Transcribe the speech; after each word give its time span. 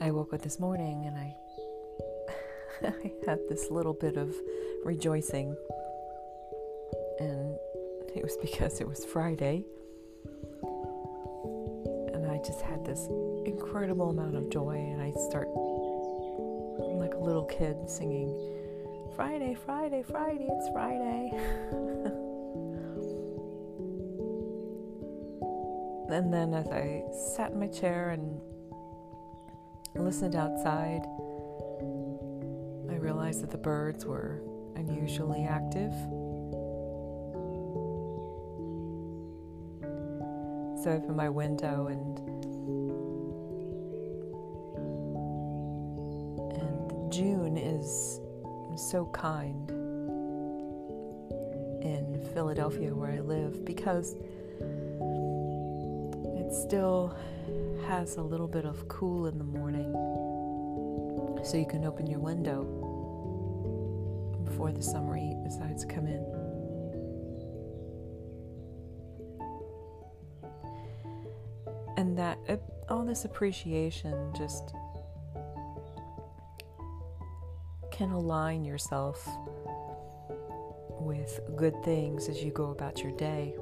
up 0.00 0.42
this 0.42 0.60
morning 0.60 1.06
and 1.06 1.16
I 1.16 1.34
I 2.86 3.12
had 3.26 3.40
this 3.48 3.68
little 3.70 3.92
bit 3.92 4.16
of 4.16 4.32
rejoicing. 4.84 5.56
And 7.18 7.56
it 8.14 8.22
was 8.22 8.36
because 8.40 8.80
it 8.80 8.86
was 8.86 9.04
Friday. 9.04 9.64
And 12.14 12.30
I 12.30 12.38
just 12.46 12.62
had 12.62 12.84
this 12.84 13.08
incredible 13.44 14.10
amount 14.10 14.36
of 14.36 14.48
joy 14.50 14.76
and 14.76 15.02
I 15.02 15.10
start 15.28 15.48
like 16.98 17.14
a 17.14 17.18
little 17.18 17.46
kid 17.46 17.76
singing 17.88 18.28
Friday, 19.16 19.56
Friday, 19.66 20.04
Friday, 20.08 20.46
it's 20.48 20.68
Friday. 20.68 21.32
and 26.14 26.32
then 26.32 26.54
as 26.54 26.68
I 26.68 27.02
sat 27.36 27.50
in 27.52 27.58
my 27.58 27.66
chair 27.66 28.10
and 28.10 28.40
listened 30.00 30.34
outside, 30.34 31.02
I 32.90 32.94
realized 32.96 33.42
that 33.42 33.50
the 33.50 33.58
birds 33.58 34.04
were 34.04 34.40
unusually 34.76 35.44
active. 35.44 35.92
So 40.82 40.90
I 40.90 40.94
opened 40.94 41.16
my 41.16 41.28
window 41.28 41.88
and 41.88 42.18
and 46.54 47.12
June 47.12 47.56
is 47.56 48.20
so 48.76 49.06
kind 49.12 49.70
in 51.82 52.20
Philadelphia 52.32 52.94
where 52.94 53.10
I 53.10 53.20
live 53.20 53.64
because 53.64 54.14
it 56.48 56.54
still 56.54 57.14
has 57.86 58.16
a 58.16 58.22
little 58.22 58.48
bit 58.48 58.64
of 58.64 58.88
cool 58.88 59.26
in 59.26 59.36
the 59.36 59.44
morning. 59.44 59.92
So 61.44 61.58
you 61.58 61.66
can 61.66 61.84
open 61.84 62.06
your 62.06 62.20
window 62.20 62.64
before 64.44 64.72
the 64.72 64.80
summer 64.80 65.14
heat 65.14 65.36
decides 65.44 65.84
to 65.84 65.94
come 65.94 66.06
in. 66.06 66.24
And 71.98 72.16
that 72.16 72.38
all 72.88 73.04
this 73.04 73.26
appreciation 73.26 74.32
just 74.34 74.72
can 77.90 78.10
align 78.10 78.64
yourself 78.64 79.28
with 80.98 81.40
good 81.56 81.74
things 81.84 82.30
as 82.30 82.42
you 82.42 82.52
go 82.52 82.70
about 82.70 83.02
your 83.02 83.12
day. 83.12 83.54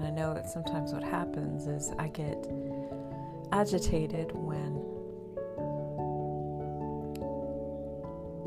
And 0.00 0.08
I 0.08 0.10
know 0.12 0.32
that 0.32 0.48
sometimes 0.48 0.94
what 0.94 1.02
happens 1.02 1.66
is 1.66 1.92
I 1.98 2.08
get 2.08 2.48
agitated 3.52 4.32
when 4.32 4.82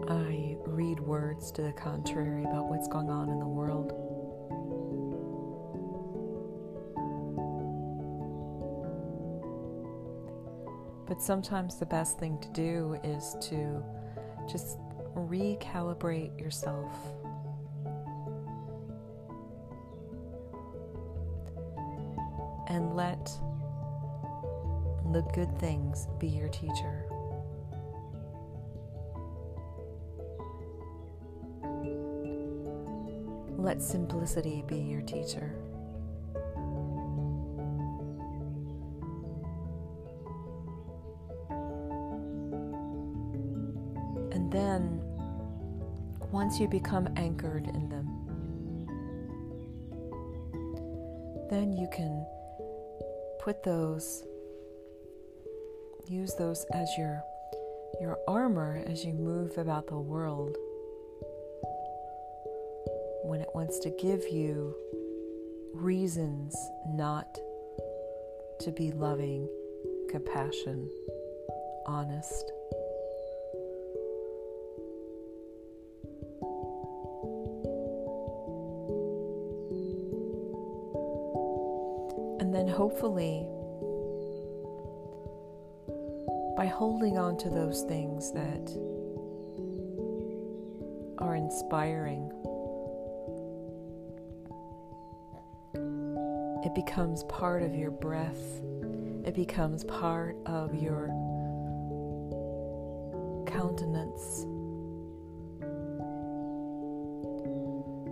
I 0.09 0.57
read 0.65 0.99
words 0.99 1.51
to 1.51 1.61
the 1.61 1.71
contrary 1.73 2.43
about 2.43 2.69
what's 2.69 2.87
going 2.87 3.11
on 3.11 3.29
in 3.29 3.37
the 3.37 3.45
world. 3.45 3.93
But 11.07 11.21
sometimes 11.21 11.75
the 11.75 11.85
best 11.85 12.17
thing 12.17 12.39
to 12.39 12.49
do 12.49 12.97
is 13.03 13.35
to 13.41 13.83
just 14.51 14.79
recalibrate 15.13 16.39
yourself. 16.41 16.91
And 22.67 22.95
let 22.95 23.25
the 25.11 25.21
good 25.33 25.59
things 25.59 26.07
be 26.19 26.27
your 26.27 26.49
teacher. 26.49 27.05
Let 33.57 33.81
simplicity 33.81 34.63
be 34.67 34.77
your 34.77 35.01
teacher. 35.01 35.55
And 44.31 44.51
then, 44.51 44.99
once 46.31 46.59
you 46.59 46.67
become 46.67 47.07
anchored 47.15 47.67
in 47.67 47.87
them, 47.87 48.07
then 51.49 51.71
you 51.71 51.87
can 51.91 52.25
put 53.43 53.61
those, 53.64 54.23
use 56.08 56.33
those 56.36 56.65
as 56.73 56.87
your 56.98 57.21
your 57.99 58.17
armor 58.26 58.81
as 58.87 59.04
you 59.04 59.14
move 59.14 59.58
about 59.58 59.86
the 59.87 59.99
world 59.99 60.55
when 63.26 63.42
it 63.42 63.49
wants 63.54 63.80
to 63.80 63.89
give 64.02 64.21
you 64.31 64.73
reasons 65.73 66.55
not 66.87 67.37
to 68.61 68.71
be 68.71 68.92
loving, 68.92 69.48
compassion, 70.10 70.89
honest. 71.86 72.52
And 82.53 82.67
then 82.67 82.75
hopefully, 82.75 83.47
by 86.55 86.67
holding 86.67 87.17
on 87.17 87.36
to 87.37 87.49
those 87.49 87.81
things 87.81 88.31
that 88.33 88.69
are 91.17 91.36
inspiring, 91.36 92.31
it 96.63 96.75
becomes 96.75 97.23
part 97.23 97.63
of 97.63 97.73
your 97.73 97.89
breath, 97.89 98.61
it 99.25 99.33
becomes 99.33 99.83
part 99.86 100.37
of 100.45 100.75
your 100.75 101.08
countenance, 103.47 104.45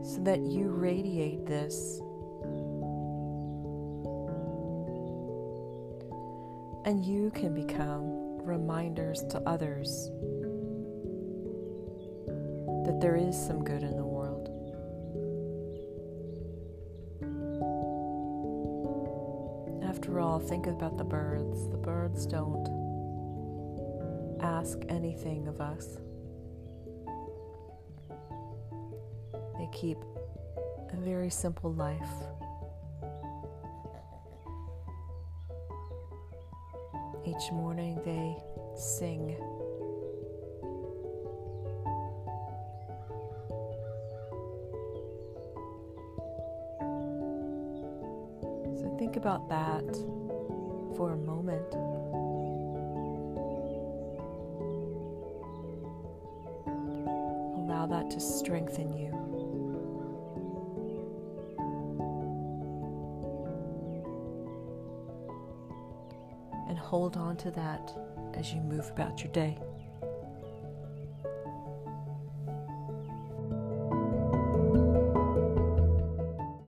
so 0.03 0.19
that 0.23 0.39
you 0.39 0.69
radiate 0.69 1.45
this. 1.45 2.01
And 6.83 7.05
you 7.05 7.31
can 7.31 7.53
become 7.53 8.41
reminders 8.43 9.23
to 9.29 9.39
others 9.47 10.09
that 12.85 12.99
there 12.99 13.15
is 13.15 13.37
some 13.37 13.63
good 13.63 13.83
in 13.83 13.95
the 13.95 14.03
world. 14.03 14.49
After 19.83 20.19
all, 20.19 20.39
think 20.39 20.65
about 20.67 20.97
the 20.97 21.03
birds. 21.03 21.69
The 21.69 21.77
birds 21.77 22.25
don't 22.25 22.81
ask 24.41 24.79
anything 24.89 25.47
of 25.47 25.61
us, 25.61 25.97
they 29.59 29.69
keep 29.71 29.97
a 30.91 30.97
very 30.97 31.29
simple 31.29 31.73
life. 31.73 32.09
Each 37.31 37.49
morning 37.53 37.97
they 38.03 38.35
sing. 38.75 39.37
So 48.75 48.95
think 48.99 49.15
about 49.15 49.47
that 49.47 49.95
for 50.97 51.13
a 51.13 51.17
moment. 51.17 51.73
Allow 57.55 57.85
that 57.87 58.11
to 58.11 58.19
strengthen 58.19 58.91
you. 58.91 59.10
Hold 66.91 67.15
on 67.15 67.37
to 67.37 67.49
that 67.49 67.97
as 68.33 68.51
you 68.51 68.59
move 68.59 68.85
about 68.89 69.23
your 69.23 69.31
day. 69.31 69.57